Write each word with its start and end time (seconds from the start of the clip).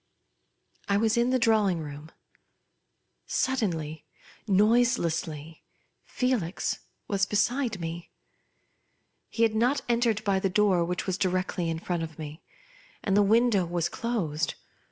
I 0.89 0.97
was 0.97 1.15
in 1.15 1.29
the 1.29 1.37
drawing 1.37 1.79
room. 1.79 2.09
Suddenly, 3.27 4.03
noiselessly, 4.47 5.61
Felix 6.05 6.79
was 7.07 7.27
beside 7.27 7.79
me. 7.79 8.09
He 9.29 9.43
had 9.43 9.53
not 9.53 9.81
entered 9.87 10.23
by 10.23 10.39
the 10.39 10.49
door 10.49 10.83
which 10.83 11.05
was 11.05 11.19
directly 11.19 11.69
in 11.69 11.77
front 11.77 12.01
of 12.01 12.17
me; 12.17 12.41
and 13.03 13.15
the 13.15 13.21
window 13.21 13.63
was 13.63 13.89
closed. 13.89 14.55